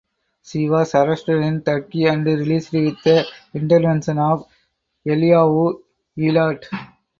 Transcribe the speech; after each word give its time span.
She 0.41 0.67
was 0.67 0.95
arrested 0.95 1.43
in 1.43 1.61
Turkey 1.61 2.05
and 2.07 2.25
released 2.25 2.71
with 2.73 3.03
the 3.03 3.23
intervention 3.53 4.17
of 4.17 4.47
Eliahu 5.05 5.79
Eilat. 6.17 6.63